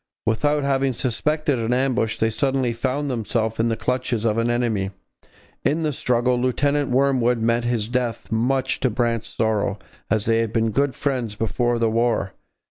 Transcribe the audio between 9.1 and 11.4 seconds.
sorrow, as they had been good friends